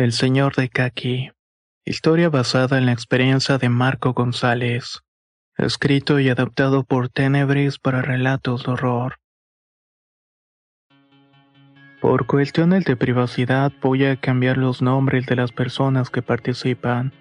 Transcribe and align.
El 0.00 0.12
Señor 0.12 0.56
de 0.56 0.70
Kaki. 0.70 1.30
Historia 1.84 2.30
basada 2.30 2.78
en 2.78 2.86
la 2.86 2.92
experiencia 2.92 3.58
de 3.58 3.68
Marco 3.68 4.14
González. 4.14 5.00
Escrito 5.58 6.18
y 6.18 6.30
adaptado 6.30 6.84
por 6.84 7.10
Tenebris 7.10 7.78
para 7.78 8.00
relatos 8.00 8.64
de 8.64 8.72
horror. 8.72 9.16
Por 12.00 12.24
cuestiones 12.24 12.86
de 12.86 12.96
privacidad 12.96 13.74
voy 13.82 14.06
a 14.06 14.16
cambiar 14.16 14.56
los 14.56 14.80
nombres 14.80 15.26
de 15.26 15.36
las 15.36 15.52
personas 15.52 16.08
que 16.08 16.22
participan, 16.22 17.12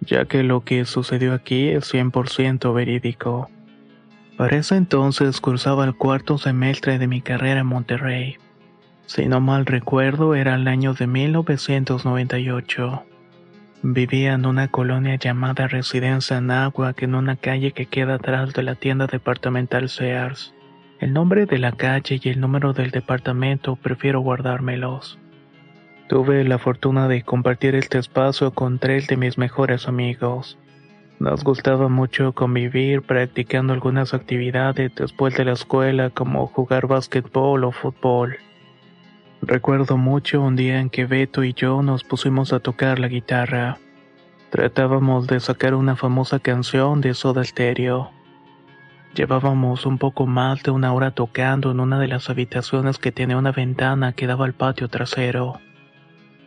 ya 0.00 0.26
que 0.26 0.44
lo 0.44 0.62
que 0.62 0.84
sucedió 0.84 1.34
aquí 1.34 1.70
es 1.70 1.92
100% 1.92 2.72
verídico. 2.72 3.50
Para 4.36 4.58
ese 4.58 4.76
entonces 4.76 5.40
cursaba 5.40 5.84
el 5.84 5.96
cuarto 5.96 6.38
semestre 6.38 7.00
de 7.00 7.08
mi 7.08 7.20
carrera 7.20 7.62
en 7.62 7.66
Monterrey. 7.66 8.36
Si 9.06 9.26
no 9.26 9.40
mal 9.40 9.66
recuerdo, 9.66 10.34
era 10.34 10.56
el 10.56 10.66
año 10.66 10.92
de 10.92 11.06
1998. 11.06 13.04
Vivía 13.82 14.32
en 14.32 14.46
una 14.46 14.66
colonia 14.68 15.14
llamada 15.14 15.68
Residencia 15.68 16.38
Anáhuac 16.38 17.02
en 17.02 17.14
una 17.14 17.36
calle 17.36 17.70
que 17.70 17.86
queda 17.86 18.14
atrás 18.14 18.52
de 18.52 18.64
la 18.64 18.74
tienda 18.74 19.06
departamental 19.06 19.88
Sears. 19.88 20.52
El 20.98 21.12
nombre 21.12 21.46
de 21.46 21.58
la 21.58 21.70
calle 21.70 22.20
y 22.20 22.28
el 22.30 22.40
número 22.40 22.72
del 22.72 22.90
departamento 22.90 23.76
prefiero 23.76 24.20
guardármelos. 24.20 25.20
Tuve 26.08 26.42
la 26.42 26.58
fortuna 26.58 27.06
de 27.06 27.22
compartir 27.22 27.76
este 27.76 27.98
espacio 27.98 28.52
con 28.52 28.80
tres 28.80 29.06
de 29.06 29.16
mis 29.16 29.38
mejores 29.38 29.86
amigos. 29.86 30.58
Nos 31.20 31.44
gustaba 31.44 31.88
mucho 31.88 32.32
convivir 32.32 33.02
practicando 33.02 33.72
algunas 33.72 34.14
actividades 34.14 34.94
después 34.96 35.36
de 35.36 35.44
la 35.44 35.52
escuela 35.52 36.10
como 36.10 36.48
jugar 36.48 36.88
básquetbol 36.88 37.62
o 37.62 37.70
fútbol. 37.72 38.36
Recuerdo 39.42 39.96
mucho 39.96 40.40
un 40.40 40.56
día 40.56 40.80
en 40.80 40.90
que 40.90 41.04
Beto 41.04 41.44
y 41.44 41.52
yo 41.52 41.82
nos 41.82 42.04
pusimos 42.04 42.52
a 42.52 42.60
tocar 42.60 42.98
la 42.98 43.08
guitarra. 43.08 43.78
Tratábamos 44.50 45.26
de 45.26 45.40
sacar 45.40 45.74
una 45.74 45.94
famosa 45.94 46.38
canción 46.38 47.00
de 47.00 47.14
Soda 47.14 47.44
Stereo. 47.44 48.10
Llevábamos 49.14 49.86
un 49.86 49.98
poco 49.98 50.26
más 50.26 50.62
de 50.62 50.70
una 50.70 50.92
hora 50.92 51.10
tocando 51.10 51.70
en 51.70 51.80
una 51.80 51.98
de 51.98 52.08
las 52.08 52.30
habitaciones 52.30 52.98
que 52.98 53.12
tiene 53.12 53.36
una 53.36 53.52
ventana 53.52 54.12
que 54.12 54.26
daba 54.26 54.46
al 54.46 54.54
patio 54.54 54.88
trasero. 54.88 55.60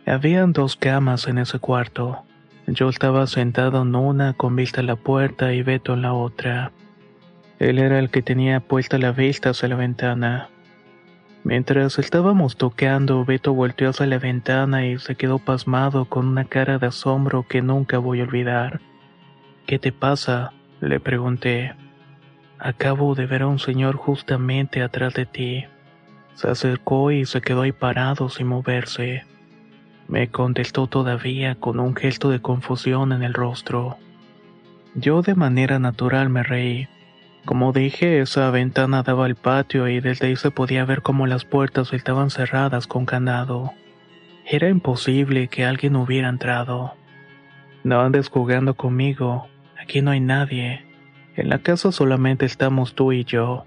Habían 0.06 0.52
dos 0.52 0.76
camas 0.76 1.28
en 1.28 1.38
ese 1.38 1.58
cuarto. 1.58 2.24
Yo 2.66 2.88
estaba 2.88 3.26
sentado 3.26 3.82
en 3.82 3.94
una 3.94 4.34
con 4.34 4.56
vista 4.56 4.80
a 4.80 4.84
la 4.84 4.96
puerta 4.96 5.52
y 5.52 5.62
Beto 5.62 5.94
en 5.94 6.02
la 6.02 6.12
otra. 6.12 6.72
Él 7.58 7.78
era 7.78 7.98
el 7.98 8.10
que 8.10 8.22
tenía 8.22 8.60
puesta 8.60 8.98
la 8.98 9.12
vista 9.12 9.50
hacia 9.50 9.68
la 9.68 9.76
ventana. 9.76 10.48
Mientras 11.42 11.98
estábamos 11.98 12.56
tocando, 12.56 13.24
Beto 13.24 13.54
volteó 13.54 13.90
hacia 13.90 14.06
la 14.06 14.18
ventana 14.18 14.86
y 14.86 14.98
se 14.98 15.14
quedó 15.14 15.38
pasmado 15.38 16.04
con 16.04 16.28
una 16.28 16.44
cara 16.44 16.78
de 16.78 16.88
asombro 16.88 17.46
que 17.48 17.62
nunca 17.62 17.98
voy 17.98 18.20
a 18.20 18.24
olvidar. 18.24 18.80
¿Qué 19.66 19.78
te 19.78 19.90
pasa? 19.90 20.52
le 20.80 21.00
pregunté. 21.00 21.74
Acabo 22.58 23.14
de 23.14 23.26
ver 23.26 23.42
a 23.42 23.46
un 23.46 23.58
señor 23.58 23.96
justamente 23.96 24.82
atrás 24.82 25.14
de 25.14 25.24
ti. 25.24 25.64
Se 26.34 26.48
acercó 26.48 27.10
y 27.10 27.24
se 27.24 27.40
quedó 27.40 27.62
ahí 27.62 27.72
parado 27.72 28.28
sin 28.28 28.46
moverse. 28.46 29.24
Me 30.08 30.28
contestó 30.28 30.88
todavía 30.88 31.54
con 31.54 31.80
un 31.80 31.96
gesto 31.96 32.30
de 32.30 32.40
confusión 32.40 33.12
en 33.12 33.22
el 33.22 33.32
rostro. 33.32 33.96
Yo 34.94 35.22
de 35.22 35.34
manera 35.34 35.78
natural 35.78 36.28
me 36.28 36.42
reí. 36.42 36.88
Como 37.44 37.72
dije, 37.72 38.20
esa 38.20 38.50
ventana 38.50 39.02
daba 39.02 39.24
al 39.26 39.34
patio 39.34 39.88
y 39.88 40.00
desde 40.00 40.28
ahí 40.28 40.36
se 40.36 40.50
podía 40.50 40.84
ver 40.84 41.02
cómo 41.02 41.26
las 41.26 41.44
puertas 41.44 41.92
estaban 41.92 42.30
cerradas 42.30 42.86
con 42.86 43.06
candado. 43.06 43.72
Era 44.46 44.68
imposible 44.68 45.48
que 45.48 45.64
alguien 45.64 45.96
hubiera 45.96 46.28
entrado. 46.28 46.94
No 47.82 48.00
andes 48.00 48.28
jugando 48.28 48.74
conmigo, 48.74 49.48
aquí 49.80 50.02
no 50.02 50.10
hay 50.10 50.20
nadie. 50.20 50.84
En 51.36 51.48
la 51.48 51.60
casa 51.60 51.92
solamente 51.92 52.44
estamos 52.44 52.94
tú 52.94 53.12
y 53.12 53.24
yo. 53.24 53.64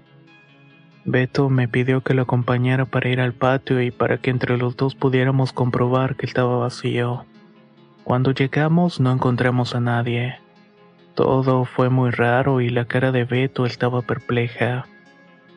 Beto 1.04 1.50
me 1.50 1.68
pidió 1.68 2.02
que 2.02 2.14
lo 2.14 2.22
acompañara 2.22 2.86
para 2.86 3.08
ir 3.08 3.20
al 3.20 3.34
patio 3.34 3.82
y 3.82 3.90
para 3.90 4.18
que 4.18 4.30
entre 4.30 4.56
los 4.56 4.76
dos 4.76 4.94
pudiéramos 4.94 5.52
comprobar 5.52 6.16
que 6.16 6.26
estaba 6.26 6.56
vacío. 6.56 7.26
Cuando 8.04 8.30
llegamos 8.30 9.00
no 9.00 9.12
encontramos 9.12 9.74
a 9.74 9.80
nadie. 9.80 10.43
Todo 11.14 11.64
fue 11.64 11.90
muy 11.90 12.10
raro 12.10 12.60
y 12.60 12.70
la 12.70 12.86
cara 12.86 13.12
de 13.12 13.24
Beto 13.24 13.66
estaba 13.66 14.02
perpleja. 14.02 14.86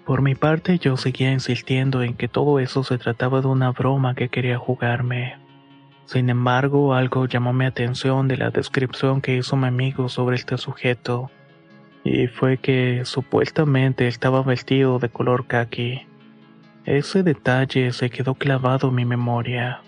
Por 0.06 0.22
mi 0.22 0.36
parte 0.36 0.78
yo 0.78 0.98
seguía 0.98 1.32
insistiendo 1.32 2.04
en 2.04 2.14
que 2.14 2.28
todo 2.28 2.60
eso 2.60 2.84
se 2.84 2.98
trataba 2.98 3.42
de 3.42 3.48
una 3.48 3.72
broma 3.72 4.14
que 4.14 4.30
quería 4.30 4.58
jugarme. 4.58 5.36
Sin 6.06 6.30
embargo, 6.30 6.94
algo 6.94 7.26
llamó 7.26 7.52
mi 7.54 7.66
atención 7.66 8.28
de 8.28 8.38
la 8.38 8.52
descripción 8.52 9.20
que 9.20 9.36
hizo 9.36 9.58
mi 9.58 9.68
amigo 9.68 10.08
sobre 10.08 10.38
este 10.38 10.58
sujeto, 10.58 11.30
y 12.06 12.28
fue 12.28 12.58
que 12.58 13.02
supuestamente 13.04 14.08
estaba 14.08 14.44
vestido 14.44 15.00
de 15.00 15.10
color 15.10 15.48
khaki. 15.48 16.08
Ese 16.86 17.24
detalle 17.24 17.92
se 17.92 18.10
quedó 18.10 18.36
clavado 18.36 18.88
en 18.88 18.96
mi 18.96 19.04
memoria. 19.04 19.82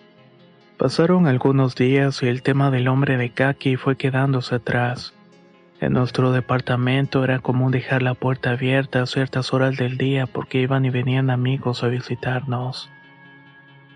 Pasaron 0.78 1.28
algunos 1.28 1.75
días 1.75 2.22
y 2.24 2.28
el 2.28 2.41
tema 2.41 2.72
del 2.72 2.90
hombre 2.90 3.16
de 3.16 3.30
khaki 3.30 3.78
fue 3.78 3.96
quedándose 3.96 4.56
atrás. 4.56 5.13
En 5.82 5.94
nuestro 5.94 6.34
departamento 6.34 7.24
era 7.24 7.40
común 7.40 7.72
dejar 7.72 8.02
la 8.02 8.14
puerta 8.14 8.52
abierta 8.52 9.02
a 9.02 9.06
ciertas 9.06 9.54
horas 9.54 9.78
del 9.78 9.98
día 9.98 10.28
porque 10.28 10.60
iban 10.60 10.84
y 10.84 10.90
venían 10.90 11.30
amigos 11.30 11.84
a 11.84 11.88
visitarnos. 11.88 12.90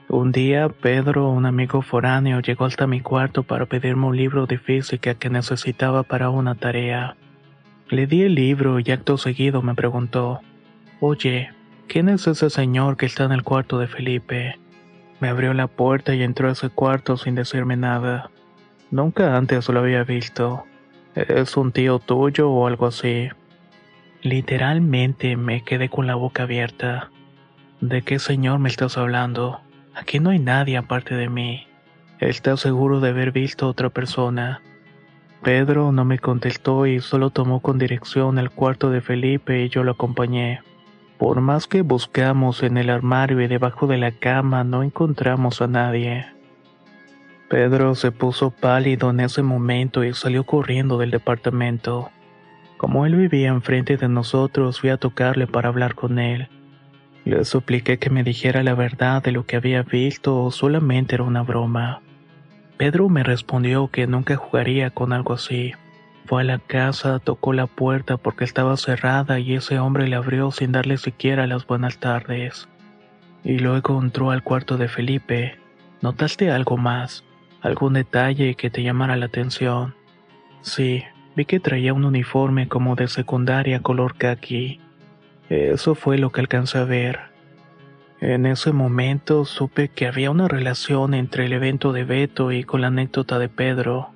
Un 0.08 0.32
día, 0.32 0.70
Pedro, 0.70 1.30
un 1.30 1.46
amigo 1.46 1.82
foráneo, 1.82 2.40
llegó 2.40 2.66
hasta 2.66 2.88
mi 2.88 3.02
cuarto 3.02 3.44
para 3.44 3.66
pedirme 3.66 4.06
un 4.08 4.16
libro 4.16 4.46
de 4.46 4.60
física 4.60 5.16
que 5.16 5.30
necesitaba 5.30 6.04
para 6.04 6.30
una 6.30 6.56
tarea. 6.56 7.18
Le 7.90 8.08
di 8.08 8.22
el 8.22 8.36
libro 8.36 8.80
y 8.80 8.90
acto 8.92 9.18
seguido 9.18 9.62
me 9.62 9.76
preguntó, 9.76 10.40
Oye, 11.02 11.52
¿quién 11.88 12.08
es 12.08 12.28
ese 12.28 12.50
señor 12.50 12.96
que 12.96 13.08
está 13.08 13.26
en 13.26 13.34
el 13.34 13.44
cuarto 13.44 13.78
de 13.80 13.88
Felipe? 13.88 14.58
Me 15.20 15.28
abrió 15.28 15.54
la 15.54 15.68
puerta 15.68 16.16
y 16.16 16.24
entró 16.24 16.48
a 16.48 16.54
ese 16.54 16.70
cuarto 16.70 17.18
sin 17.18 17.36
decirme 17.36 17.76
nada. 17.76 18.30
Nunca 18.90 19.36
antes 19.36 19.68
lo 19.68 19.82
había 19.82 20.04
visto. 20.04 20.64
¿Es 21.16 21.58
un 21.58 21.72
tío 21.72 22.00
tuyo 22.00 22.50
o 22.50 22.66
algo 22.66 22.88
así? 22.88 23.30
Literalmente 24.24 25.38
me 25.38 25.64
quedé 25.64 25.90
con 25.90 26.08
la 26.08 26.16
boca 26.16 26.44
abierta. 26.44 27.12
¿De 27.82 28.02
qué 28.02 28.18
señor 28.18 28.60
me 28.60 28.70
estás 28.70 28.98
hablando? 28.98 29.62
Aquí 29.94 30.20
no 30.20 30.32
hay 30.32 30.40
nadie 30.40 30.78
aparte 30.78 31.14
de 31.14 31.30
mí. 31.30 31.68
¿Estás 32.20 32.62
seguro 32.62 33.00
de 33.00 33.10
haber 33.10 33.32
visto 33.32 33.66
a 33.66 33.70
otra 33.70 33.90
persona? 33.90 34.62
Pedro 35.44 35.92
no 35.92 36.04
me 36.04 36.18
contestó 36.18 36.88
y 36.88 37.00
solo 37.00 37.30
tomó 37.30 37.60
con 37.60 37.78
dirección 37.78 38.40
el 38.40 38.50
cuarto 38.50 38.90
de 38.90 39.02
Felipe 39.02 39.62
y 39.62 39.70
yo 39.70 39.84
lo 39.84 39.92
acompañé. 39.92 40.62
Por 41.20 41.42
más 41.42 41.68
que 41.68 41.82
buscamos 41.82 42.64
en 42.64 42.78
el 42.78 42.90
armario 42.90 43.40
y 43.42 43.48
debajo 43.48 43.86
de 43.86 43.98
la 43.98 44.12
cama, 44.12 44.64
no 44.64 44.82
encontramos 44.82 45.62
a 45.62 45.68
nadie. 45.68 46.33
Pedro 47.54 47.94
se 47.94 48.12
puso 48.12 48.50
pálido 48.50 49.12
en 49.12 49.20
ese 49.20 49.44
momento 49.44 50.04
y 50.04 50.12
salió 50.16 50.44
corriendo 50.44 50.98
del 50.98 51.12
departamento. 51.12 52.10
Como 52.78 53.06
él 53.06 53.16
vivía 53.16 53.50
enfrente 53.50 53.96
de 53.96 54.10
nosotros, 54.10 54.80
fui 54.80 54.90
a 54.90 54.98
tocarle 54.98 55.46
para 55.46 55.70
hablar 55.70 55.94
con 55.94 56.18
él. 56.18 56.50
Le 57.26 57.46
supliqué 57.46 58.00
que 58.00 58.10
me 58.10 58.24
dijera 58.24 58.64
la 58.64 58.74
verdad 58.74 59.22
de 59.22 59.32
lo 59.32 59.46
que 59.46 59.56
había 59.56 59.84
visto 59.84 60.42
o 60.42 60.50
solamente 60.50 61.14
era 61.14 61.26
una 61.26 61.44
broma. 61.44 62.02
Pedro 62.78 63.08
me 63.08 63.22
respondió 63.22 63.88
que 63.88 64.08
nunca 64.08 64.36
jugaría 64.36 64.90
con 64.90 65.14
algo 65.14 65.34
así. 65.34 65.74
Fue 66.26 66.42
a 66.42 66.46
la 66.46 66.58
casa, 66.58 67.20
tocó 67.20 67.54
la 67.54 67.68
puerta 67.68 68.18
porque 68.18 68.46
estaba 68.46 68.76
cerrada 68.78 69.38
y 69.38 69.54
ese 69.54 69.78
hombre 69.78 70.08
le 70.08 70.16
abrió 70.16 70.50
sin 70.50 70.72
darle 70.72 70.98
siquiera 70.98 71.46
las 71.46 71.68
buenas 71.68 72.00
tardes. 72.00 72.68
Y 73.44 73.60
luego 73.60 74.02
entró 74.02 74.32
al 74.32 74.42
cuarto 74.42 74.78
de 74.78 74.88
Felipe. 74.88 75.60
¿Notaste 76.02 76.50
algo 76.50 76.78
más? 76.78 77.24
¿Algún 77.64 77.94
detalle 77.94 78.54
que 78.54 78.70
te 78.70 78.84
llamara 78.84 79.16
la 79.16 79.26
atención? 79.26 79.96
Sí, 80.62 81.04
Vi 81.36 81.46
que 81.46 81.60
traía 81.60 81.94
un 81.94 82.06
uniforme 82.06 82.68
como 82.68 82.96
de 82.96 83.08
secundaria 83.08 83.82
color 83.82 84.16
khaki. 84.16 84.80
Eso 85.50 85.96
fue 85.96 86.18
lo 86.18 86.32
que 86.32 86.42
alcancé 86.42 86.78
a 86.78 86.84
ver. 86.84 87.20
En 88.22 88.46
ese 88.46 88.72
momento 88.72 89.44
supe 89.44 89.90
que 89.90 90.08
había 90.08 90.32
una 90.32 90.48
relación 90.48 91.14
entre 91.14 91.46
el 91.46 91.54
evento 91.54 91.92
de 91.92 92.04
Beto 92.04 92.52
y 92.52 92.64
con 92.64 92.82
la 92.82 92.88
anécdota 92.88 93.40
de 93.40 93.50
Pedro. 93.50 94.12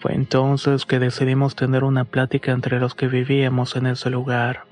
Fue 0.00 0.14
entonces 0.14 0.86
que 0.86 0.98
decidimos 0.98 1.54
tener 1.54 1.84
una 1.84 2.04
plática 2.04 2.52
entre 2.52 2.80
los 2.80 2.94
que 2.94 3.08
vivíamos 3.08 3.76
en 3.76 3.86
ese 3.86 4.10
lugar. 4.10 4.64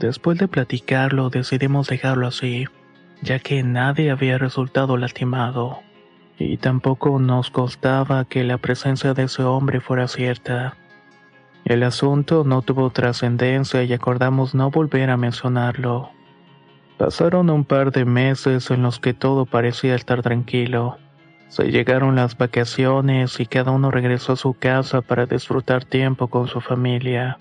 Después 0.00 0.38
de 0.38 0.48
platicarlo 0.48 1.30
decidimos 1.30 1.86
dejarlo 1.86 2.26
así, 2.26 2.66
ya 3.22 3.38
que 3.38 3.62
nadie 3.62 4.10
había 4.10 4.38
resultado 4.38 4.96
lastimado, 4.96 5.78
y 6.38 6.56
tampoco 6.58 7.18
nos 7.18 7.50
costaba 7.50 8.24
que 8.24 8.44
la 8.44 8.58
presencia 8.58 9.14
de 9.14 9.24
ese 9.24 9.42
hombre 9.42 9.80
fuera 9.80 10.08
cierta. 10.08 10.76
El 11.64 11.82
asunto 11.82 12.44
no 12.44 12.62
tuvo 12.62 12.90
trascendencia 12.90 13.82
y 13.82 13.92
acordamos 13.92 14.54
no 14.54 14.70
volver 14.70 15.10
a 15.10 15.16
mencionarlo. 15.16 16.10
Pasaron 16.98 17.50
un 17.50 17.64
par 17.64 17.90
de 17.90 18.04
meses 18.04 18.70
en 18.70 18.82
los 18.82 19.00
que 19.00 19.14
todo 19.14 19.46
parecía 19.46 19.94
estar 19.94 20.22
tranquilo. 20.22 20.98
Se 21.48 21.70
llegaron 21.70 22.16
las 22.16 22.36
vacaciones 22.36 23.38
y 23.40 23.46
cada 23.46 23.70
uno 23.70 23.90
regresó 23.90 24.32
a 24.32 24.36
su 24.36 24.54
casa 24.54 25.02
para 25.02 25.26
disfrutar 25.26 25.84
tiempo 25.84 26.28
con 26.28 26.48
su 26.48 26.60
familia. 26.60 27.38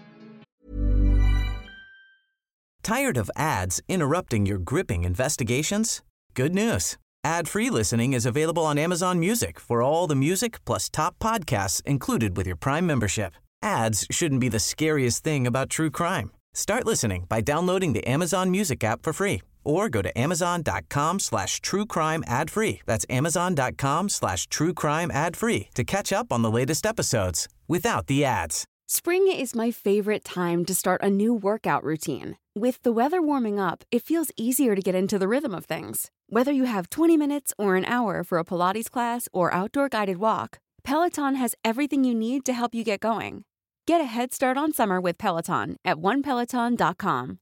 Tired 2.83 3.17
of 3.17 3.31
ads 3.35 3.81
interrupting 3.87 4.45
your 4.45 4.59
gripping 4.59 5.03
investigations? 5.05 6.03
Good 6.35 6.53
news. 6.53 6.97
Ad-free 7.25 7.71
listening 7.71 8.13
is 8.13 8.27
available 8.27 8.67
on 8.67 8.77
Amazon 8.77 9.19
Music 9.19 9.59
for 9.59 9.81
all 9.81 10.05
the 10.05 10.13
music 10.13 10.63
plus 10.63 10.91
top 10.91 11.17
podcasts 11.17 11.81
included 11.87 12.37
with 12.37 12.45
your 12.45 12.55
Prime 12.55 12.85
membership. 12.85 13.33
Ads 13.63 14.05
shouldn't 14.11 14.39
be 14.39 14.47
the 14.47 14.59
scariest 14.59 15.23
thing 15.23 15.47
about 15.47 15.71
true 15.71 15.89
crime. 15.89 16.29
Start 16.53 16.85
listening 16.85 17.25
by 17.27 17.41
downloading 17.41 17.93
the 17.93 18.05
Amazon 18.07 18.51
Music 18.51 18.83
app 18.83 19.01
for 19.01 19.11
free 19.11 19.41
or 19.63 19.89
go 19.89 20.03
to 20.03 20.15
amazon.com 20.15 21.17
slash 21.19 21.59
true 21.61 21.87
crime 21.87 22.23
ad 22.27 22.51
free. 22.51 22.81
That's 22.85 23.07
amazon.com 23.09 24.09
slash 24.09 24.45
true 24.45 24.75
crime 24.75 25.09
ad 25.09 25.35
free 25.35 25.69
to 25.73 25.83
catch 25.83 26.13
up 26.13 26.31
on 26.31 26.43
the 26.43 26.51
latest 26.51 26.85
episodes 26.85 27.47
without 27.67 28.05
the 28.05 28.23
ads. 28.23 28.65
Spring 28.87 29.27
is 29.31 29.55
my 29.55 29.71
favorite 29.71 30.25
time 30.25 30.63
to 30.65 30.75
start 30.75 31.01
a 31.01 31.09
new 31.09 31.33
workout 31.33 31.83
routine. 31.83 32.37
With 32.57 32.83
the 32.83 32.93
weather 32.93 33.21
warming 33.21 33.59
up, 33.59 33.83
it 33.91 34.01
feels 34.01 34.31
easier 34.37 34.75
to 34.75 34.81
get 34.81 34.95
into 34.95 35.19
the 35.19 35.27
rhythm 35.27 35.53
of 35.53 35.65
things. 35.65 36.09
Whether 36.29 36.53
you 36.53 36.63
have 36.63 36.89
20 36.89 37.17
minutes 37.17 37.53
or 37.57 37.75
an 37.75 37.83
hour 37.83 38.23
for 38.23 38.37
a 38.37 38.45
Pilates 38.45 38.89
class 38.89 39.27
or 39.33 39.53
outdoor 39.53 39.89
guided 39.89 40.19
walk, 40.19 40.59
Peloton 40.81 41.35
has 41.35 41.53
everything 41.65 42.05
you 42.05 42.15
need 42.15 42.45
to 42.45 42.53
help 42.53 42.73
you 42.73 42.85
get 42.85 43.01
going. 43.01 43.43
Get 43.85 43.99
a 43.99 44.05
head 44.05 44.33
start 44.33 44.55
on 44.57 44.71
summer 44.71 45.01
with 45.01 45.17
Peloton 45.17 45.75
at 45.83 45.97
onepeloton.com. 45.97 47.39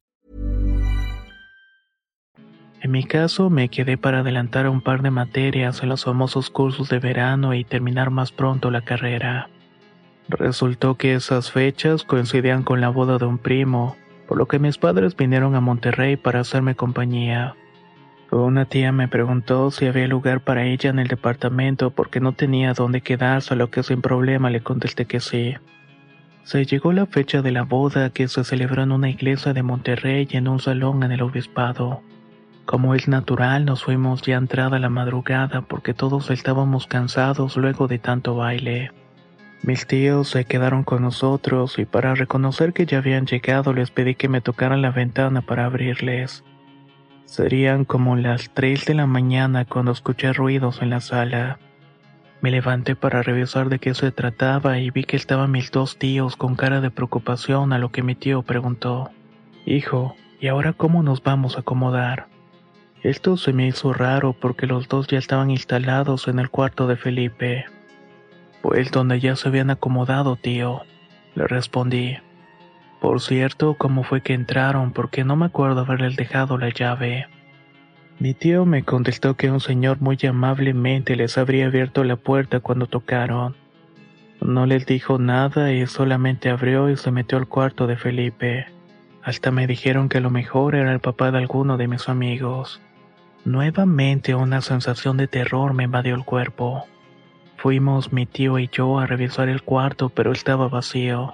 En 2.81 2.91
mi 2.91 3.03
caso, 3.03 3.51
me 3.51 3.69
quedé 3.69 3.99
para 3.99 4.21
adelantar 4.21 4.67
un 4.67 4.81
par 4.81 5.03
de 5.03 5.11
materias 5.11 5.83
en 5.83 5.89
los 5.89 6.05
famosos 6.05 6.49
cursos 6.49 6.89
de 6.89 6.97
verano 6.97 7.53
y 7.53 7.63
terminar 7.63 8.09
más 8.09 8.31
pronto 8.31 8.71
la 8.71 8.81
carrera. 8.81 9.47
Resultó 10.27 10.95
que 10.95 11.13
esas 11.13 11.51
fechas 11.51 12.03
coincidían 12.03 12.63
con 12.63 12.81
la 12.81 12.89
boda 12.89 13.19
de 13.19 13.25
un 13.25 13.37
primo, 13.37 13.95
por 14.33 14.39
lo 14.39 14.47
que 14.47 14.57
mis 14.57 14.79
padres 14.79 15.15
vinieron 15.15 15.53
a 15.53 15.61
Monterrey 15.61 16.17
para 16.17 16.39
hacerme 16.39 16.73
compañía. 16.73 17.53
Una 18.31 18.65
tía 18.65 18.91
me 18.91 19.07
preguntó 19.07 19.69
si 19.69 19.85
había 19.85 20.07
lugar 20.07 20.41
para 20.41 20.65
ella 20.65 20.89
en 20.89 20.97
el 20.97 21.07
departamento 21.07 21.91
porque 21.91 22.19
no 22.19 22.31
tenía 22.31 22.73
dónde 22.73 23.01
quedarse, 23.01 23.53
a 23.53 23.57
lo 23.57 23.69
que 23.69 23.83
sin 23.83 24.01
problema 24.01 24.49
le 24.49 24.61
contesté 24.61 25.05
que 25.05 25.19
sí. 25.19 25.53
Se 26.45 26.65
llegó 26.65 26.93
la 26.93 27.05
fecha 27.05 27.43
de 27.43 27.51
la 27.51 27.61
boda 27.61 28.09
que 28.09 28.27
se 28.27 28.43
celebró 28.43 28.81
en 28.81 28.91
una 28.91 29.11
iglesia 29.11 29.53
de 29.53 29.61
Monterrey 29.61 30.27
y 30.27 30.37
en 30.37 30.47
un 30.47 30.57
salón 30.57 31.03
en 31.03 31.11
el 31.11 31.21
obispado. 31.21 32.01
Como 32.65 32.95
es 32.95 33.07
natural, 33.07 33.65
nos 33.65 33.83
fuimos 33.83 34.23
ya 34.23 34.37
entrada 34.37 34.79
la 34.79 34.89
madrugada 34.89 35.61
porque 35.61 35.93
todos 35.93 36.31
estábamos 36.31 36.87
cansados 36.87 37.55
luego 37.55 37.87
de 37.87 37.99
tanto 37.99 38.33
baile. 38.33 38.89
Mis 39.63 39.87
tíos 39.87 40.27
se 40.27 40.43
quedaron 40.43 40.83
con 40.83 41.03
nosotros 41.03 41.79
y 41.79 41.85
para 41.85 42.15
reconocer 42.15 42.73
que 42.73 42.85
ya 42.85 42.97
habían 42.97 43.25
llegado 43.25 43.71
les 43.71 43.91
pedí 43.91 44.13
que 44.13 44.27
me 44.27 44.41
tocaran 44.41 44.81
la 44.81 44.91
ventana 44.91 45.41
para 45.41 45.63
abrirles. 45.63 46.43
Serían 47.23 47.85
como 47.85 48.17
las 48.17 48.49
3 48.53 48.85
de 48.85 48.93
la 48.93 49.07
mañana 49.07 49.63
cuando 49.63 49.93
escuché 49.93 50.33
ruidos 50.33 50.81
en 50.81 50.89
la 50.89 50.99
sala. 50.99 51.59
Me 52.41 52.51
levanté 52.51 52.97
para 52.97 53.23
revisar 53.23 53.69
de 53.69 53.79
qué 53.79 53.93
se 53.93 54.11
trataba 54.11 54.79
y 54.79 54.91
vi 54.91 55.05
que 55.05 55.15
estaban 55.15 55.49
mis 55.49 55.71
dos 55.71 55.97
tíos 55.97 56.35
con 56.35 56.55
cara 56.55 56.81
de 56.81 56.91
preocupación 56.91 57.71
a 57.71 57.77
lo 57.77 57.89
que 57.89 58.03
mi 58.03 58.15
tío 58.15 58.41
preguntó. 58.41 59.11
Hijo, 59.65 60.13
¿y 60.41 60.47
ahora 60.47 60.73
cómo 60.73 61.03
nos 61.03 61.23
vamos 61.23 61.55
a 61.55 61.61
acomodar? 61.61 62.27
Esto 63.01 63.37
se 63.37 63.53
me 63.53 63.65
hizo 63.65 63.93
raro 63.93 64.33
porque 64.33 64.67
los 64.67 64.89
dos 64.89 65.07
ya 65.07 65.17
estaban 65.17 65.51
instalados 65.51 66.27
en 66.27 66.39
el 66.39 66.49
cuarto 66.49 66.85
de 66.85 66.97
Felipe. 66.97 67.65
Pues 68.63 68.91
donde 68.91 69.19
ya 69.19 69.35
se 69.35 69.49
habían 69.49 69.69
acomodado, 69.69 70.37
tío, 70.37 70.83
le 71.35 71.47
respondí. 71.47 72.15
Por 73.01 73.19
cierto, 73.19 73.75
¿cómo 73.77 74.03
fue 74.03 74.21
que 74.21 74.33
entraron? 74.33 74.93
Porque 74.93 75.25
no 75.25 75.35
me 75.35 75.47
acuerdo 75.47 75.81
haberles 75.81 76.15
dejado 76.15 76.57
la 76.57 76.69
llave. 76.69 77.27
Mi 78.19 78.33
tío 78.33 78.65
me 78.65 78.83
contestó 78.83 79.35
que 79.35 79.51
un 79.51 79.59
señor 79.59 79.99
muy 79.99 80.17
amablemente 80.25 81.17
les 81.17 81.37
habría 81.37 81.65
abierto 81.65 82.05
la 82.05 82.15
puerta 82.15 82.61
cuando 82.61 82.87
tocaron. 82.87 83.57
No 84.39 84.65
les 84.65 84.85
dijo 84.85 85.19
nada 85.19 85.73
y 85.73 85.85
solamente 85.85 86.49
abrió 86.49 86.89
y 86.89 86.95
se 86.95 87.11
metió 87.11 87.37
al 87.37 87.49
cuarto 87.49 87.85
de 87.85 87.97
Felipe. 87.97 88.67
Hasta 89.23 89.51
me 89.51 89.67
dijeron 89.67 90.07
que 90.07 90.21
lo 90.21 90.29
mejor 90.29 90.75
era 90.75 90.93
el 90.93 91.01
papá 91.01 91.31
de 91.31 91.39
alguno 91.39 91.75
de 91.75 91.89
mis 91.89 92.07
amigos. 92.07 92.81
Nuevamente 93.43 94.35
una 94.35 94.61
sensación 94.61 95.17
de 95.17 95.27
terror 95.27 95.73
me 95.73 95.83
invadió 95.83 96.15
el 96.15 96.23
cuerpo. 96.23 96.85
Fuimos 97.63 98.11
mi 98.11 98.25
tío 98.25 98.59
y 98.59 98.67
yo 98.67 98.99
a 98.99 99.05
revisar 99.05 99.47
el 99.47 99.61
cuarto, 99.61 100.09
pero 100.09 100.33
estaba 100.33 100.67
vacío. 100.67 101.33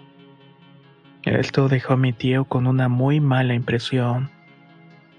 Esto 1.24 1.68
dejó 1.70 1.94
a 1.94 1.98
mi 1.98 2.14
tío 2.14 2.46
con 2.46 2.68
una 2.68 2.88
muy 2.88 3.20
mala 3.20 3.56
impresión. 3.56 4.30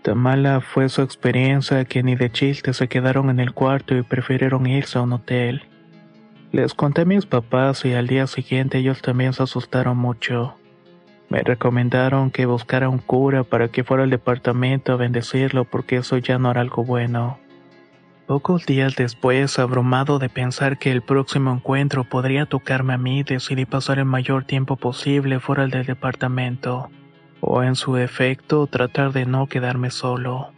Tan 0.02 0.18
mala 0.18 0.60
fue 0.60 0.88
su 0.88 1.02
experiencia 1.02 1.84
que 1.84 2.04
ni 2.04 2.14
de 2.14 2.30
chiste 2.30 2.72
se 2.74 2.86
quedaron 2.86 3.28
en 3.28 3.40
el 3.40 3.52
cuarto 3.54 3.96
y 3.96 4.04
prefirieron 4.04 4.68
irse 4.68 4.98
a 4.98 5.02
un 5.02 5.14
hotel. 5.14 5.64
Les 6.52 6.74
conté 6.74 7.00
a 7.00 7.06
mis 7.06 7.26
papás 7.26 7.84
y 7.84 7.94
al 7.94 8.06
día 8.06 8.28
siguiente 8.28 8.78
ellos 8.78 9.02
también 9.02 9.32
se 9.32 9.42
asustaron 9.42 9.98
mucho. 9.98 10.54
Me 11.28 11.42
recomendaron 11.42 12.30
que 12.30 12.46
buscara 12.46 12.88
un 12.88 12.99
cura 12.99 13.42
para 13.42 13.66
que 13.66 13.82
fuera 13.82 14.04
al 14.04 14.11
departamento 14.11 14.92
a 14.92 14.96
bendecirlo 14.96 15.64
porque 15.64 15.96
eso 15.96 16.18
ya 16.18 16.38
no 16.38 16.52
era 16.52 16.61
algo 16.61 16.85
bueno. 16.85 17.40
Pocos 18.30 18.64
días 18.64 18.94
después, 18.94 19.58
abrumado 19.58 20.20
de 20.20 20.28
pensar 20.28 20.78
que 20.78 20.92
el 20.92 21.02
próximo 21.02 21.52
encuentro 21.52 22.04
podría 22.04 22.46
tocarme 22.46 22.92
a 22.92 22.96
mí, 22.96 23.25
decidí 23.25 23.64
pasar 23.64 23.99
el 23.99 24.04
mayor 24.04 24.44
tiempo 24.44 24.76
posible 24.76 25.40
fuera 25.40 25.66
del 25.66 25.84
departamento 25.84 26.90
o 27.40 27.64
en 27.64 27.75
su 27.75 27.96
efecto 27.96 28.68
tratar 28.68 29.12
de 29.12 29.26
no 29.26 29.49
quedarme 29.49 29.90
solo. 29.90 30.52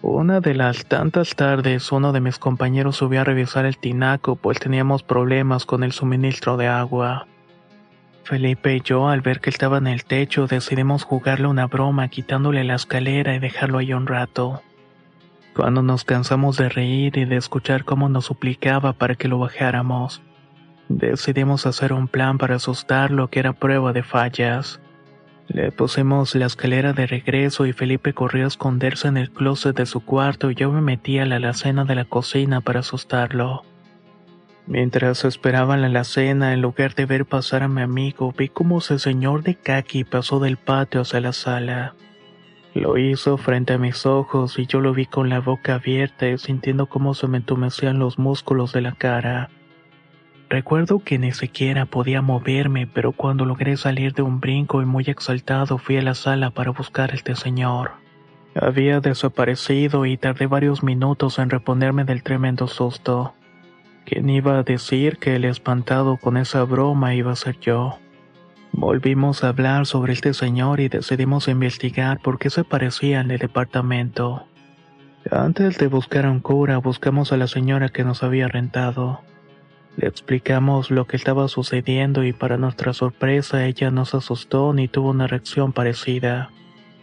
Una 0.00 0.38
de 0.38 0.54
las 0.54 0.86
tantas 0.86 1.34
tardes 1.34 1.90
uno 1.90 2.12
de 2.12 2.20
mis 2.20 2.38
compañeros 2.38 2.94
subió 2.94 3.22
a 3.22 3.24
revisar 3.24 3.66
el 3.66 3.78
tinaco 3.78 4.36
pues 4.36 4.60
teníamos 4.60 5.02
problemas 5.02 5.66
con 5.66 5.82
el 5.82 5.90
suministro 5.90 6.56
de 6.56 6.68
agua. 6.68 7.26
Felipe 8.22 8.76
y 8.76 8.80
yo 8.80 9.08
al 9.08 9.22
ver 9.22 9.40
que 9.40 9.50
estaba 9.50 9.78
en 9.78 9.88
el 9.88 10.04
techo 10.04 10.46
decidimos 10.46 11.02
jugarle 11.02 11.48
una 11.48 11.66
broma 11.66 12.06
quitándole 12.06 12.62
la 12.62 12.76
escalera 12.76 13.34
y 13.34 13.40
dejarlo 13.40 13.78
ahí 13.78 13.92
un 13.92 14.06
rato. 14.06 14.62
Cuando 15.56 15.80
nos 15.80 16.04
cansamos 16.04 16.58
de 16.58 16.68
reír 16.68 17.16
y 17.16 17.24
de 17.24 17.36
escuchar 17.36 17.86
cómo 17.86 18.10
nos 18.10 18.26
suplicaba 18.26 18.92
para 18.92 19.14
que 19.14 19.26
lo 19.26 19.38
bajáramos, 19.38 20.20
decidimos 20.90 21.64
hacer 21.64 21.94
un 21.94 22.08
plan 22.08 22.36
para 22.36 22.56
asustarlo 22.56 23.28
que 23.28 23.40
era 23.40 23.54
prueba 23.54 23.94
de 23.94 24.02
fallas. 24.02 24.82
Le 25.48 25.72
pusimos 25.72 26.34
la 26.34 26.44
escalera 26.44 26.92
de 26.92 27.06
regreso 27.06 27.64
y 27.64 27.72
Felipe 27.72 28.12
corrió 28.12 28.44
a 28.44 28.48
esconderse 28.48 29.08
en 29.08 29.16
el 29.16 29.30
closet 29.30 29.74
de 29.74 29.86
su 29.86 30.04
cuarto 30.04 30.50
y 30.50 30.54
yo 30.56 30.70
me 30.70 30.82
metí 30.82 31.18
a 31.20 31.24
la 31.24 31.36
alacena 31.36 31.86
de 31.86 31.94
la 31.94 32.04
cocina 32.04 32.60
para 32.60 32.80
asustarlo. 32.80 33.62
Mientras 34.66 35.24
esperaba 35.24 35.78
la 35.78 35.86
alacena, 35.86 36.52
en 36.52 36.60
lugar 36.60 36.94
de 36.94 37.06
ver 37.06 37.24
pasar 37.24 37.62
a 37.62 37.68
mi 37.68 37.80
amigo, 37.80 38.34
vi 38.36 38.50
como 38.50 38.78
ese 38.78 38.98
señor 38.98 39.42
de 39.42 39.54
kaki 39.54 40.04
pasó 40.04 40.38
del 40.38 40.58
patio 40.58 41.00
hacia 41.00 41.22
la 41.22 41.32
sala. 41.32 41.94
Lo 42.76 42.98
hizo 42.98 43.38
frente 43.38 43.72
a 43.72 43.78
mis 43.78 44.04
ojos 44.04 44.58
y 44.58 44.66
yo 44.66 44.82
lo 44.82 44.92
vi 44.92 45.06
con 45.06 45.30
la 45.30 45.40
boca 45.40 45.76
abierta 45.76 46.28
y 46.28 46.36
sintiendo 46.36 46.90
cómo 46.90 47.14
se 47.14 47.26
me 47.26 47.38
entumecían 47.38 47.98
los 47.98 48.18
músculos 48.18 48.74
de 48.74 48.82
la 48.82 48.92
cara. 48.92 49.48
Recuerdo 50.50 50.98
que 50.98 51.18
ni 51.18 51.32
siquiera 51.32 51.86
podía 51.86 52.20
moverme, 52.20 52.86
pero 52.86 53.12
cuando 53.12 53.46
logré 53.46 53.78
salir 53.78 54.12
de 54.12 54.20
un 54.20 54.40
brinco 54.40 54.82
y 54.82 54.84
muy 54.84 55.04
exaltado 55.06 55.78
fui 55.78 55.96
a 55.96 56.02
la 56.02 56.14
sala 56.14 56.50
para 56.50 56.70
buscar 56.70 57.12
a 57.12 57.14
este 57.14 57.34
señor. 57.34 57.92
Había 58.54 59.00
desaparecido 59.00 60.04
y 60.04 60.18
tardé 60.18 60.46
varios 60.46 60.82
minutos 60.82 61.38
en 61.38 61.48
reponerme 61.48 62.04
del 62.04 62.22
tremendo 62.22 62.68
susto. 62.68 63.32
¿Quién 64.04 64.28
iba 64.28 64.58
a 64.58 64.62
decir 64.62 65.16
que 65.16 65.36
el 65.36 65.46
espantado 65.46 66.18
con 66.18 66.36
esa 66.36 66.62
broma 66.64 67.14
iba 67.14 67.32
a 67.32 67.36
ser 67.36 67.58
yo? 67.58 67.98
Volvimos 68.78 69.42
a 69.42 69.48
hablar 69.48 69.86
sobre 69.86 70.12
este 70.12 70.34
señor 70.34 70.80
y 70.80 70.90
decidimos 70.90 71.48
investigar 71.48 72.20
por 72.20 72.38
qué 72.38 72.50
se 72.50 72.62
parecía 72.62 73.22
en 73.22 73.30
el 73.30 73.38
departamento. 73.38 74.46
Antes 75.30 75.78
de 75.78 75.86
buscar 75.86 76.26
a 76.26 76.30
un 76.30 76.40
cura, 76.40 76.76
buscamos 76.76 77.32
a 77.32 77.38
la 77.38 77.46
señora 77.46 77.88
que 77.88 78.04
nos 78.04 78.22
había 78.22 78.48
rentado. 78.48 79.22
Le 79.96 80.06
explicamos 80.06 80.90
lo 80.90 81.06
que 81.06 81.16
estaba 81.16 81.48
sucediendo 81.48 82.22
y 82.22 82.34
para 82.34 82.58
nuestra 82.58 82.92
sorpresa 82.92 83.64
ella 83.64 83.90
no 83.90 84.04
se 84.04 84.18
asustó 84.18 84.74
ni 84.74 84.88
tuvo 84.88 85.08
una 85.08 85.26
reacción 85.26 85.72
parecida. 85.72 86.50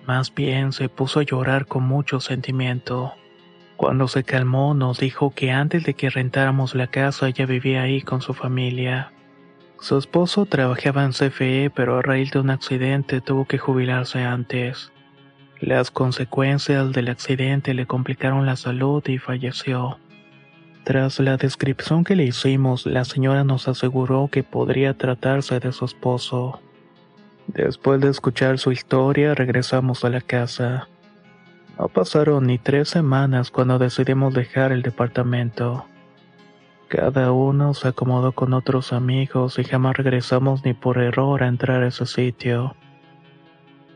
Más 0.06 0.32
bien 0.32 0.74
se 0.74 0.90
puso 0.90 1.22
a 1.22 1.24
llorar 1.24 1.66
con 1.66 1.88
mucho 1.88 2.20
sentimiento. 2.20 3.14
Cuando 3.78 4.08
se 4.08 4.24
calmó 4.24 4.76
nos 4.76 5.00
dijo 5.00 5.32
que 5.32 5.50
antes 5.50 5.84
de 5.86 5.96
que 5.96 6.12
rentáramos 6.12 6.76
la 6.76 6.86
casa 6.86 7.30
ella 7.30 7.48
vivía 7.48 7.82
ahí 7.82 8.04
con 8.04 8.22
su 8.22 8.36
familia. 8.36 9.12
Su 9.84 9.98
esposo 9.98 10.46
trabajaba 10.46 11.04
en 11.04 11.12
CFE, 11.12 11.70
pero 11.70 11.98
a 11.98 12.02
raíz 12.02 12.32
de 12.32 12.40
un 12.40 12.52
accidente 12.52 13.20
tuvo 13.20 13.44
que 13.44 13.58
jubilarse 13.58 14.24
antes. 14.24 14.94
Las 15.60 15.92
consecuencias 15.92 16.94
del 16.94 17.10
accidente 17.10 17.74
le 17.74 17.86
complicaron 17.86 18.46
la 18.46 18.56
salud 18.56 19.06
y 19.06 19.18
falleció. 19.18 20.00
Tras 20.86 21.20
la 21.20 21.36
descripción 21.36 22.06
que 22.06 22.16
le 22.16 22.24
hicimos, 22.24 22.86
la 22.86 23.04
señora 23.04 23.44
nos 23.44 23.68
aseguró 23.68 24.30
que 24.32 24.42
podría 24.42 24.94
tratarse 24.94 25.60
de 25.60 25.74
su 25.74 25.84
esposo. 25.84 26.62
Después 27.48 28.00
de 28.00 28.10
escuchar 28.10 28.60
su 28.60 28.72
historia, 28.72 29.36
regresamos 29.36 30.06
a 30.06 30.10
la 30.10 30.22
casa. 30.22 30.88
No 31.78 31.90
pasaron 31.90 32.48
ni 32.48 32.58
tres 32.58 32.88
semanas 32.88 33.52
cuando 33.52 33.78
decidimos 33.80 34.34
dejar 34.34 34.72
el 34.72 34.82
departamento. 34.82 35.88
Cada 36.96 37.32
uno 37.32 37.74
se 37.74 37.88
acomodó 37.88 38.34
con 38.34 38.54
otros 38.54 38.94
amigos 38.94 39.58
y 39.58 39.64
jamás 39.64 39.98
regresamos 39.98 40.64
ni 40.64 40.76
por 40.76 41.00
error 41.00 41.42
a 41.42 41.48
entrar 41.48 41.82
a 41.82 41.88
ese 41.88 42.06
sitio. 42.06 42.76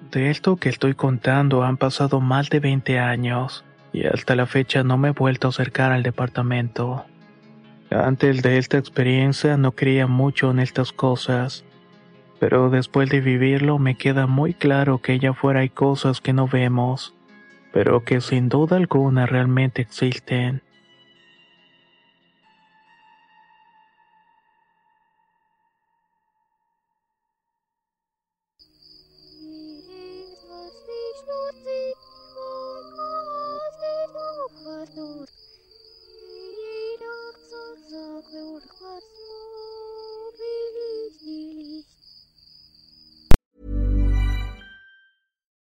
De 0.09 0.31
esto 0.31 0.55
que 0.55 0.69
estoy 0.69 0.95
contando 0.95 1.61
han 1.61 1.77
pasado 1.77 2.21
más 2.21 2.49
de 2.49 2.59
20 2.59 2.97
años 2.97 3.63
y 3.93 4.07
hasta 4.07 4.35
la 4.35 4.47
fecha 4.47 4.83
no 4.83 4.97
me 4.97 5.09
he 5.09 5.11
vuelto 5.11 5.45
a 5.45 5.49
acercar 5.49 5.91
al 5.91 6.01
departamento. 6.01 7.05
Antes 7.91 8.41
de 8.41 8.57
esta 8.57 8.79
experiencia 8.79 9.57
no 9.57 9.73
creía 9.73 10.07
mucho 10.07 10.49
en 10.49 10.57
estas 10.57 10.91
cosas, 10.91 11.65
pero 12.39 12.71
después 12.71 13.11
de 13.11 13.21
vivirlo 13.21 13.77
me 13.77 13.95
queda 13.95 14.25
muy 14.25 14.55
claro 14.55 15.03
que 15.03 15.11
allá 15.11 15.29
afuera 15.29 15.59
hay 15.59 15.69
cosas 15.69 16.19
que 16.19 16.33
no 16.33 16.47
vemos, 16.47 17.13
pero 17.71 18.03
que 18.03 18.21
sin 18.21 18.49
duda 18.49 18.75
alguna 18.75 19.27
realmente 19.27 19.83
existen. 19.83 20.63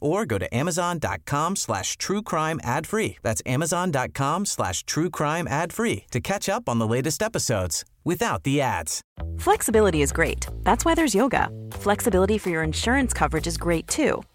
or 0.00 0.24
go 0.26 0.38
to 0.38 0.54
amazon.com 0.54 1.56
slash 1.56 1.96
true 1.96 2.22
crime 2.22 2.60
ad 2.62 2.86
free. 2.86 3.18
That's 3.22 3.42
amazon.com 3.46 4.46
slash 4.46 4.84
true 4.84 5.10
crime 5.10 5.46
ad 5.48 5.72
free 5.72 6.04
to 6.10 6.20
catch 6.20 6.48
up 6.48 6.68
on 6.68 6.78
the 6.78 6.86
latest 6.86 7.22
episodes 7.22 7.84
without 8.04 8.44
the 8.44 8.60
ads. 8.60 9.02
Flexibility 9.38 10.02
is 10.02 10.12
great. 10.12 10.46
That's 10.62 10.84
why 10.84 10.94
there's 10.94 11.14
yoga. 11.14 11.48
Flexibility 11.72 12.38
for 12.38 12.50
your 12.50 12.62
insurance 12.62 13.12
coverage 13.12 13.46
is 13.46 13.56
great 13.56 13.86
too. 13.86 14.22